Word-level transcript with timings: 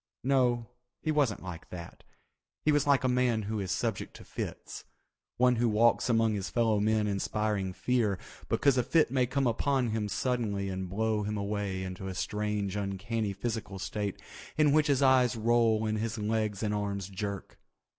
No, 0.23 0.65
he 1.03 1.11
wasn't 1.11 1.43
like 1.43 1.69
that—he 1.69 2.71
was 2.71 2.87
like 2.87 3.03
a 3.03 3.07
man 3.07 3.43
who 3.43 3.59
is 3.59 3.69
subject 3.71 4.15
to 4.15 4.23
fits, 4.23 4.83
one 5.37 5.57
who 5.57 5.69
walks 5.69 6.09
among 6.09 6.33
his 6.33 6.49
fellow 6.49 6.79
men 6.79 7.05
inspiring 7.05 7.71
fear 7.71 8.17
because 8.49 8.79
a 8.79 8.83
fit 8.83 9.11
may 9.11 9.27
come 9.27 9.45
upon 9.45 9.89
him 9.91 10.09
suddenly 10.09 10.69
and 10.69 10.89
blow 10.89 11.21
him 11.21 11.37
away 11.37 11.83
into 11.83 12.07
a 12.07 12.15
strange 12.15 12.75
uncanny 12.75 13.31
physical 13.31 13.77
state 13.77 14.19
in 14.57 14.71
which 14.71 14.87
his 14.87 15.03
eyes 15.03 15.35
roll 15.35 15.85
and 15.85 15.99
his 15.99 16.17
legs 16.17 16.63
and 16.63 16.73
arms 16.73 17.07
jerk. 17.07 17.59